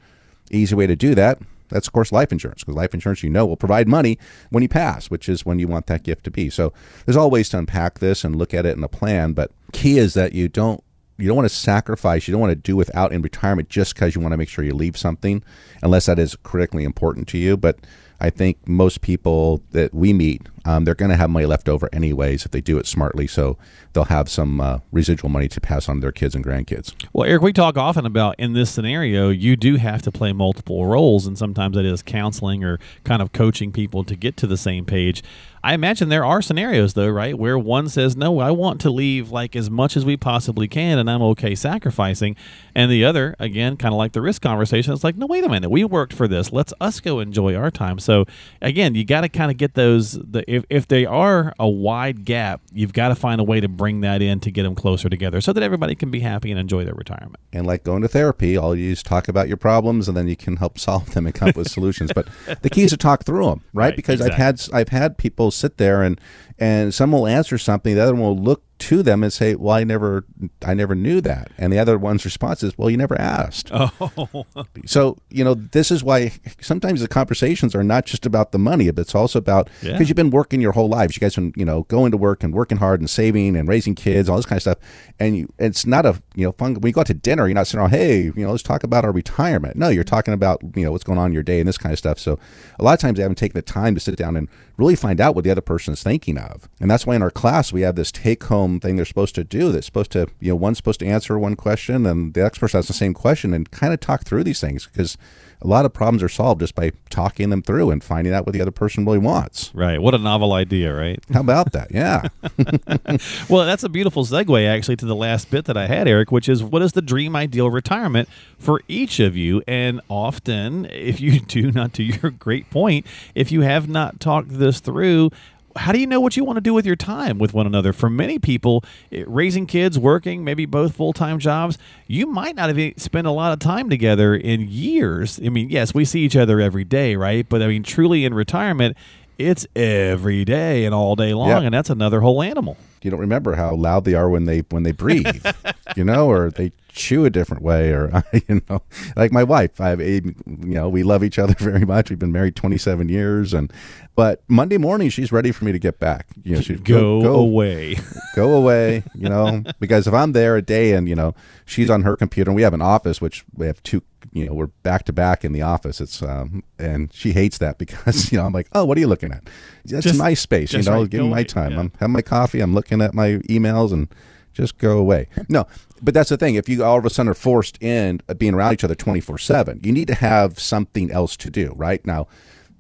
easy 0.51 0.75
way 0.75 0.87
to 0.87 0.97
do 0.97 1.15
that, 1.15 1.41
that's 1.69 1.87
of 1.87 1.93
course 1.93 2.13
life 2.13 2.33
insurance 2.33 2.63
because 2.65 2.75
life 2.75 2.95
insurance 2.95 3.23
you 3.23 3.31
know 3.31 3.47
will 3.47 3.57
provide 3.57 3.89
money 3.89 4.19
when 4.51 4.63
you 4.63 4.69
pass, 4.69 5.11
which 5.11 5.29
is 5.29 5.45
when 5.45 5.59
you 5.59 5.69
want 5.69 5.87
that 5.87 6.03
gift 6.03 6.25
to 6.25 6.31
be. 6.31 6.51
So 6.51 6.73
there's 7.05 7.17
all 7.17 7.31
ways 7.31 7.49
to 7.51 7.59
unpack 7.59 7.99
this 7.99 8.25
and 8.25 8.37
look 8.37 8.55
at 8.55 8.67
it 8.67 8.77
in 8.77 8.83
a 8.83 8.89
plan, 8.89 9.33
but 9.33 9.51
key 9.73 9.99
is 9.99 10.15
that 10.15 10.33
you 10.33 10.49
don't 10.49 10.83
you 11.19 11.27
don't 11.27 11.37
want 11.37 11.49
to 11.49 11.55
sacrifice, 11.55 12.29
you 12.29 12.33
don't 12.33 12.41
want 12.41 12.53
to 12.53 12.57
do 12.57 12.77
without 12.77 13.13
in 13.13 13.23
retirement 13.23 13.69
just 13.69 13.95
because 13.95 14.15
you 14.15 14.21
want 14.21 14.33
to 14.33 14.37
make 14.37 14.49
sure 14.49 14.65
you 14.65 14.75
leave 14.75 14.97
something 14.97 15.43
unless 15.83 16.07
that 16.07 16.19
is 16.19 16.37
critically 16.37 16.85
important 16.85 17.29
to 17.29 17.39
you, 17.39 17.57
but 17.57 17.79
I 18.21 18.31
think 18.31 18.67
most 18.67 19.01
people 19.01 19.63
that 19.71 19.95
we 19.95 20.13
meet, 20.13 20.43
um, 20.65 20.85
they're 20.85 20.97
going 20.97 21.11
to 21.11 21.17
have 21.17 21.31
money 21.31 21.47
left 21.47 21.69
over 21.69 21.89
anyways 21.93 22.45
if 22.45 22.51
they 22.51 22.61
do 22.61 22.77
it 22.79 22.87
smartly. 22.87 23.29
So 23.29 23.57
they'll 23.93 24.05
have 24.05 24.29
some 24.29 24.61
uh, 24.61 24.79
residual 24.91 25.31
money 25.31 25.47
to 25.49 25.61
pass 25.61 25.89
on 25.89 25.97
to 25.97 26.01
their 26.01 26.13
kids 26.13 26.35
and 26.35 26.45
grandkids. 26.45 26.93
Well, 27.13 27.29
Eric, 27.29 27.43
we 27.43 27.53
talk 27.53 27.77
often 27.77 28.05
about 28.05 28.35
in 28.39 28.55
this 28.55 28.71
scenario, 28.71 29.29
you 29.29 29.55
do 29.55 29.77
have 29.77 30.03
to 30.03 30.11
play 30.11 30.33
multiple 30.33 30.85
roles, 30.87 31.27
and 31.27 31.39
sometimes 31.39 31.77
that 31.77 31.85
is 31.85 32.03
counseling 32.03 32.65
or 32.65 32.81
kind 33.05 33.23
of 33.23 33.33
coaching 33.33 33.71
people 33.71 34.03
to 34.03 34.17
get 34.17 34.37
to 34.39 34.49
the 34.49 34.57
same 34.57 34.85
page. 34.85 35.23
I 35.69 35.75
imagine 35.75 36.09
there 36.09 36.25
are 36.25 36.41
scenarios, 36.41 36.95
though, 36.95 37.11
right, 37.11 37.39
where 37.39 37.59
one 37.59 37.91
says, 37.91 38.17
No, 38.17 38.39
I 38.39 38.51
want 38.51 38.81
to 38.81 38.91
leave 38.91 39.31
like 39.31 39.55
as 39.55 39.69
much 39.69 39.99
as 39.99 40.05
we 40.07 40.17
possibly 40.17 40.67
can, 40.67 40.99
and 40.99 41.11
I'm 41.11 41.21
okay 41.21 41.55
sacrificing. 41.55 42.37
And 42.75 42.91
the 42.91 43.05
other, 43.05 43.37
again, 43.39 43.77
kind 43.77 43.93
of 43.93 43.99
like 43.99 44.13
the 44.13 44.23
risk 44.23 44.41
conversation, 44.41 44.95
it's 44.95 45.05
like, 45.05 45.19
No, 45.19 45.27
wait 45.27 45.45
a 45.45 45.49
minute, 45.51 45.69
we 45.69 45.85
worked 45.85 46.15
for 46.15 46.27
this. 46.27 46.53
Let's 46.53 46.73
us 46.81 47.01
go 47.01 47.21
enjoy 47.21 47.55
our 47.55 47.71
time. 47.71 47.99
So, 47.99 48.25
again, 48.63 48.95
you 48.95 49.05
got 49.05 49.21
to 49.21 49.29
kind 49.29 49.51
of 49.51 49.59
get 49.59 49.75
those, 49.75 50.13
the, 50.13 50.43
if, 50.51 50.65
if 50.71 50.89
they 50.89 51.05
are 51.05 51.53
a 51.59 51.69
wide 51.69 52.25
gap, 52.25 52.63
you've 52.73 52.95
got 52.95 53.09
to 53.09 53.15
find 53.15 53.39
a 53.39 53.45
way 53.45 53.61
to 53.61 53.69
bring 53.69 54.01
that 54.01 54.23
in 54.23 54.41
to 54.41 54.51
get 54.51 54.63
them 54.63 54.75
closer 54.75 55.11
together 55.11 55.43
so 55.43 55.53
that 55.53 55.63
everybody 55.63 55.95
can 55.95 56.11
be 56.11 56.21
happy 56.21 56.51
and 56.51 56.59
enjoy 56.59 56.83
their 56.87 56.95
retirement. 56.95 57.37
And 57.53 57.67
like 57.67 57.85
going 57.85 58.01
to 58.01 58.09
therapy, 58.09 58.57
all 58.57 58.75
you 58.75 58.87
do 58.87 58.93
is 58.93 59.03
talk 59.03 59.29
about 59.29 59.49
your 59.49 59.59
problems, 59.59 60.09
and 60.09 60.17
then 60.17 60.29
you 60.29 60.37
can 60.37 60.57
help 60.57 60.79
solve 60.89 61.13
them 61.13 61.27
and 61.27 61.35
come 61.35 61.51
up 61.51 61.57
with 61.57 61.71
solutions. 61.71 62.11
But 62.15 62.27
the 62.63 62.71
key 62.71 62.85
is 62.85 62.91
to 62.93 62.97
talk 62.97 63.27
through 63.27 63.45
them, 63.45 63.65
right? 63.75 63.89
Right, 63.89 63.97
because 63.97 64.23
I've 64.23 64.33
had 64.33 64.63
I've 64.73 64.89
had 64.89 65.19
people 65.19 65.51
sit 65.59 65.77
there 65.77 66.03
and 66.03 66.21
and 66.59 66.93
some 66.95 67.13
will 67.13 67.27
answer 67.27 67.59
something, 67.59 67.95
the 67.95 68.03
other 68.03 68.15
one 68.15 68.23
will 68.37 68.43
look 68.43 68.63
to 68.79 69.03
them 69.03 69.25
and 69.25 69.33
say, 69.33 69.57
"Well, 69.57 69.75
I 69.75 69.83
never, 69.83 70.25
I 70.65 70.73
never 70.73 70.95
knew 70.95 71.21
that," 71.23 71.51
and 71.59 71.73
the 71.73 71.81
other 71.81 71.99
one's 71.99 72.25
response 72.25 72.63
is, 72.63 72.79
"Well, 72.79 72.89
you 72.91 72.97
never 72.97 73.21
asked." 73.21 73.71
Oh, 73.73 74.47
So 74.87 75.19
you 75.31 75.43
know, 75.43 75.55
this 75.55 75.91
is 75.91 76.05
why 76.05 76.31
sometimes 76.61 77.01
the 77.01 77.09
conversations 77.09 77.75
are 77.75 77.83
not 77.83 78.07
just 78.07 78.25
about 78.25 78.53
the 78.53 78.59
money, 78.59 78.89
but 78.93 79.01
it's 79.03 79.17
also 79.17 79.41
about 79.41 79.69
because 79.81 79.89
Yeah. 79.93 79.99
you've 80.07 80.15
been 80.17 80.31
working 80.31 80.61
your 80.61 80.73
whole 80.73 80.89
lives. 80.89 81.17
You 81.17 81.21
guys 81.21 81.35
been 81.35 81.53
you 81.57 81.65
know 81.65 81.83
going 81.85 82.13
to 82.13 82.17
work 82.17 82.45
and 82.45 82.55
working 82.55 82.79
hard 82.79 83.01
and 83.01 83.11
saving 83.11 83.57
and 83.57 83.69
raising 83.69 83.97
kids, 83.97 84.29
all 84.29 84.37
this 84.37 84.47
kind 84.47 84.59
of 84.59 84.63
stuff. 84.63 84.79
And 85.19 85.37
you, 85.37 85.53
it's 85.59 85.85
not 85.85 86.07
a 86.07 86.23
you 86.37 86.45
know 86.47 86.53
fun. 86.53 86.75
When 86.75 86.87
you 86.89 86.93
go 86.93 87.01
out 87.01 87.09
to 87.09 87.15
dinner, 87.15 87.49
you're 87.49 87.55
not 87.57 87.67
sitting 87.67 87.81
around, 87.81 87.91
hey, 87.91 88.23
you 88.25 88.33
know, 88.37 88.53
let's 88.53 88.63
talk 88.63 88.85
about 88.85 89.05
our 89.05 89.11
retirement. 89.13 89.75
No, 89.77 89.89
you're 89.89 90.05
talking 90.05 90.35
about 90.35 90.63
you 90.77 90.85
know 90.85 90.93
what's 90.93 91.05
going 91.05 91.19
on 91.19 91.27
in 91.27 91.33
your 91.33 91.43
day 91.43 91.59
and 91.59 91.69
this 91.69 91.79
kind 91.79 91.93
of 91.93 91.99
stuff. 91.99 92.21
So 92.21 92.39
a 92.79 92.85
lot 92.85 92.93
of 92.95 93.01
times 93.01 93.17
they 93.17 93.23
haven't 93.23 93.39
taken 93.39 93.57
the 93.59 93.63
time 93.63 93.95
to 93.95 94.01
sit 94.01 94.15
down 94.17 94.37
and 94.37 94.49
really 94.77 94.95
find 94.95 95.21
out 95.21 95.35
what 95.35 95.43
the 95.43 95.51
other 95.51 95.61
person 95.61 95.93
is 95.95 96.03
thinking 96.05 96.39
of. 96.39 96.48
And 96.81 96.91
that's 96.91 97.07
why 97.07 97.17
in 97.17 97.23
our 97.23 97.31
class 97.31 97.73
we 97.73 97.83
have 97.83 97.97
this 97.97 98.13
take 98.13 98.45
home 98.45 98.81
thing 98.81 98.97
they're 98.97 99.05
supposed 99.05 99.35
to 99.37 99.45
do. 99.45 99.73
That's 99.73 99.87
supposed 99.87 100.13
to 100.13 100.29
you 100.41 100.51
know 100.51 100.57
one's 100.57 100.79
supposed 100.79 101.01
to 101.01 101.07
answer 101.07 101.39
one 101.39 101.57
question 101.57 102.07
and 102.07 102.35
the 102.35 102.43
next 102.43 102.59
person 102.59 102.79
has 102.79 102.87
the 102.89 102.93
same 102.93 103.15
question 103.15 103.55
and 103.55 103.71
kind 103.71 103.93
of 103.93 104.01
talk 104.01 104.25
through 104.25 104.45
these 104.45 104.61
things 104.61 104.87
because 104.87 105.17
a 105.61 105.67
lot 105.67 105.85
of 105.85 105.93
problems 105.93 106.23
are 106.23 106.29
solved 106.29 106.61
just 106.61 106.75
by 106.77 106.93
talking 107.11 107.51
them 107.51 107.63
through 107.63 107.91
and 107.91 108.05
finding 108.05 108.33
out 108.33 108.47
what 108.47 108.53
the 108.53 108.61
other 108.61 108.71
person 108.71 109.05
really 109.05 109.19
wants. 109.19 109.73
right. 109.75 110.01
What 110.01 110.15
a 110.15 110.19
novel 110.19 110.53
idea, 110.53 110.95
right? 110.95 111.19
How 111.33 111.41
about 111.41 111.73
that? 111.73 111.91
Yeah. 111.91 112.23
Well, 113.49 113.65
that's 113.65 113.83
a 113.83 113.89
beautiful 113.89 114.25
segue 114.25 114.69
actually 114.69 114.97
to 114.97 115.07
the 115.07 115.17
last 115.17 115.51
bit 115.51 115.65
that 115.65 115.77
I 115.77 115.87
had, 115.87 116.07
Eric, 116.07 116.31
which 116.31 116.49
is 116.49 116.63
what 116.63 116.83
is 116.83 116.93
the 116.93 117.03
dream 117.03 117.35
ideal 117.35 117.71
retirement 117.71 118.29
for 118.59 118.83
each 118.89 119.21
of 119.21 119.37
you? 119.37 119.63
And 119.67 120.01
often, 120.09 120.87
if 120.87 121.21
you 121.21 121.41
do 121.47 121.73
not 121.73 121.93
to 121.95 122.03
your 122.03 122.31
great 122.31 122.71
point, 122.71 123.07
if 123.35 123.51
you 123.51 123.63
have 123.63 123.89
not 123.89 124.21
talked 124.21 124.51
this 124.51 124.81
through, 124.81 125.31
how 125.79 125.93
do 125.93 125.99
you 126.01 126.07
know 126.07 126.21
what 126.21 126.37
you 126.37 126.45
want 126.45 126.57
to 126.57 126.61
do 126.61 126.75
with 126.75 126.85
your 126.85 126.97
time 126.97 127.39
with 127.39 127.55
one 127.55 127.67
another? 127.67 127.93
For 127.93 128.11
many 128.11 128.39
people, 128.39 128.85
it, 129.11 129.29
raising 129.29 129.67
kids, 129.67 129.99
working, 129.99 130.45
maybe 130.45 130.67
both 130.67 130.95
full 130.95 131.13
time 131.13 131.39
jobs, 131.39 131.79
you 132.07 132.27
might 132.27 132.55
not 132.57 132.75
have 132.75 132.93
spent 132.97 133.27
a 133.27 133.31
lot 133.31 133.53
of 133.53 133.59
time 133.59 133.89
together 133.89 134.35
in 134.35 134.67
years. 134.69 135.41
I 135.45 135.49
mean, 135.49 135.71
yes, 135.71 135.95
we 135.95 136.05
see 136.05 136.21
each 136.21 136.37
other 136.37 136.61
every 136.61 136.85
day, 136.85 137.17
right? 137.17 137.49
But 137.49 137.63
I 137.63 137.69
mean, 137.69 137.83
truly 137.83 138.25
in 138.25 138.35
retirement, 138.35 138.97
it's 139.39 139.67
every 139.77 140.45
day 140.45 140.85
and 140.85 140.95
all 140.95 141.15
day 141.15 141.33
long, 141.33 141.49
Yeah. 141.49 141.61
and 141.61 141.73
that's 141.73 141.91
another 141.91 142.21
whole 142.21 142.43
animal. 142.43 142.77
you 143.03 143.11
don't 143.13 143.21
remember 143.21 143.55
how 143.55 143.73
loud 143.77 144.05
they 144.05 144.15
are 144.15 144.29
when 144.29 144.47
they 144.47 144.61
when 144.71 144.83
they 144.83 144.91
breathe, 144.91 145.47
you 145.97 146.03
know, 146.05 146.29
or 146.29 146.51
they 146.51 146.73
chew 146.91 147.25
a 147.25 147.31
different 147.31 147.63
way, 147.63 147.91
or 147.93 148.25
you 148.49 148.61
know, 148.69 148.83
like 149.15 149.31
my 149.31 149.45
wife. 149.45 149.81
I, 149.81 149.91
have 149.91 150.01
a, 150.01 150.15
you 150.15 150.35
know, 150.47 150.89
we 150.89 151.05
love 151.05 151.23
each 151.23 151.39
other 151.39 151.55
very 151.59 151.85
much. 151.87 152.11
We've 152.11 152.19
been 152.19 152.33
married 152.33 152.57
twenty 152.57 152.79
seven 152.79 153.09
years, 153.09 153.55
and 153.55 153.73
but 154.19 154.43
Monday 154.49 154.79
morning 154.79 155.11
she's 155.11 155.31
ready 155.31 155.53
for 155.53 155.65
me 155.65 155.71
to 155.71 155.79
get 155.79 156.01
back. 156.01 156.27
You 156.43 156.57
know, 156.57 156.61
she'd 156.61 156.85
go, 156.85 157.21
away. 157.21 157.99
go 158.35 158.57
away, 158.57 159.05
you 159.15 159.29
know, 159.29 159.63
because 159.79 160.09
if 160.09 160.13
I'm 160.13 160.33
there 160.33 160.57
a 160.57 160.61
day 160.61 160.95
and, 160.95 161.09
you 161.09 161.15
know, 161.15 161.37
she's 161.67 161.89
on 161.89 162.03
her 162.03 162.17
computer 162.17 162.51
and 162.51 162.57
we 162.57 162.63
have 162.63 162.75
an 162.75 162.83
office, 162.83 163.21
which 163.21 163.45
we 163.55 163.69
have 163.69 163.81
two, 163.85 164.03
you 164.33 164.45
know, 164.45 164.55
we're 164.55 164.73
back 164.83 165.05
to 165.05 165.13
back 165.13 165.45
in 165.45 165.53
the 165.53 165.63
office. 165.63 166.01
It's, 166.01 166.21
um, 166.21 166.65
and 166.81 167.13
she 167.15 167.31
hates 167.31 167.59
that 167.59 167.79
because, 167.79 168.33
you 168.33 168.39
know, 168.39 168.47
I'm 168.47 168.53
like, 168.53 168.67
oh, 168.73 168.85
what 168.85 168.99
are 168.99 169.01
you 169.01 169.07
looking 169.07 169.31
at? 169.31 169.49
That's 169.85 170.03
Just- 170.03 170.19
my 170.19 170.35
space, 170.35 170.73
you 170.73 170.83
know, 170.83 171.03
right, 171.03 171.09
give 171.11 171.21
go 171.21 171.27
me 171.27 171.31
my 171.31 171.45
time. 171.45 171.71
yeah. 171.71 171.79
I'm 171.79 171.93
having 172.01 172.15
my 172.15 172.23
coffee. 172.23 172.59
I'm 172.59 172.75
looking 172.75 173.01
at 173.01 173.15
my 173.15 173.35
emails 173.49 173.93
and 173.93 174.09
just 174.53 174.79
go 174.79 174.99
away. 174.99 175.29
No, 175.49 175.69
but 176.03 176.13
that's 176.13 176.31
the 176.31 176.37
thing. 176.37 176.57
If 176.57 176.69
you 176.69 176.83
all 176.83 176.99
of 176.99 177.05
a 177.05 177.11
sudden 177.11 177.31
are 177.31 177.35
forced 177.35 177.81
in 177.81 178.21
uh, 178.29 178.35
being 178.35 178.55
around 178.55 178.73
each 178.73 178.83
other 178.83 178.97
24 178.97 179.39
seven, 179.39 179.79
you 179.85 179.93
need 179.93 180.09
to 180.09 180.17
have 180.17 180.59
something 180.59 181.13
else 181.13 181.37
to 181.37 181.51
do, 181.51 181.73
right? 181.77 182.05
Now, 182.05 182.27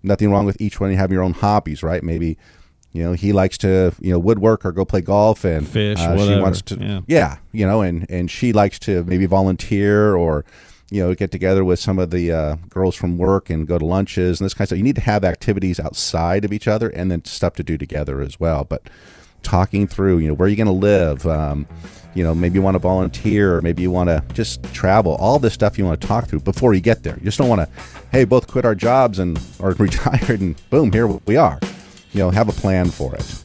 nothing 0.02 0.30
wrong 0.30 0.46
with 0.46 0.60
each 0.60 0.80
one. 0.80 0.90
You 0.90 0.96
have 0.96 1.12
your 1.12 1.22
own 1.22 1.32
hobbies, 1.32 1.82
right? 1.82 2.02
Maybe, 2.02 2.38
you 2.92 3.02
know, 3.02 3.12
he 3.12 3.32
likes 3.32 3.58
to, 3.58 3.92
you 4.00 4.10
know, 4.12 4.18
woodwork 4.18 4.64
or 4.64 4.72
go 4.72 4.84
play 4.84 5.00
golf 5.00 5.44
and 5.44 5.66
Fish, 5.68 5.98
uh, 5.98 6.16
she 6.16 6.40
wants 6.40 6.62
to, 6.62 6.76
Yeah. 6.76 7.00
yeah, 7.06 7.36
you 7.52 7.66
know, 7.66 7.82
and 7.82 8.06
and 8.10 8.30
she 8.30 8.52
likes 8.52 8.78
to 8.80 9.04
maybe 9.04 9.26
volunteer 9.26 10.14
or 10.16 10.44
you 10.90 11.02
know 11.04 11.14
get 11.14 11.30
together 11.30 11.64
with 11.66 11.78
some 11.78 11.98
of 11.98 12.10
the 12.10 12.32
uh, 12.32 12.56
girls 12.70 12.94
from 12.94 13.18
work 13.18 13.50
and 13.50 13.66
go 13.68 13.76
to 13.78 13.84
lunches 13.84 14.40
and 14.40 14.46
this 14.46 14.54
kind 14.54 14.62
of 14.64 14.68
stuff. 14.68 14.78
You 14.78 14.84
need 14.84 14.94
to 14.96 15.02
have 15.02 15.22
activities 15.22 15.78
outside 15.78 16.44
of 16.46 16.52
each 16.52 16.66
other 16.66 16.88
and 16.88 17.10
then 17.10 17.24
stuff 17.26 17.54
to 17.56 17.62
do 17.62 17.76
together 17.76 18.22
as 18.22 18.40
well. 18.40 18.64
But 18.64 18.88
talking 19.42 19.86
through, 19.86 20.18
you 20.18 20.28
know, 20.28 20.34
where 20.34 20.48
you're 20.48 20.58
you 20.58 20.64
going 20.64 20.80
to 20.80 20.86
live? 20.86 21.26
Um, 21.26 21.66
you 22.14 22.24
know, 22.24 22.34
maybe 22.34 22.54
you 22.54 22.62
want 22.62 22.74
to 22.74 22.80
volunteer, 22.80 23.60
maybe 23.60 23.82
you 23.82 23.90
want 23.90 24.08
to 24.08 24.24
just 24.32 24.62
travel. 24.74 25.14
All 25.16 25.38
this 25.38 25.54
stuff 25.54 25.78
you 25.78 25.84
want 25.84 26.00
to 26.00 26.06
talk 26.06 26.26
through 26.26 26.40
before 26.40 26.74
you 26.74 26.80
get 26.80 27.02
there. 27.02 27.16
You 27.16 27.24
just 27.24 27.38
don't 27.38 27.48
want 27.48 27.60
to, 27.60 27.68
hey, 28.10 28.24
both 28.24 28.48
quit 28.48 28.64
our 28.64 28.74
jobs 28.74 29.18
and 29.18 29.40
are 29.60 29.72
retired, 29.78 30.40
and 30.40 30.56
boom, 30.70 30.92
here 30.92 31.06
we 31.06 31.36
are. 31.36 31.60
You 32.12 32.20
know, 32.20 32.30
have 32.30 32.48
a 32.48 32.52
plan 32.52 32.90
for 32.90 33.14
it. 33.14 33.44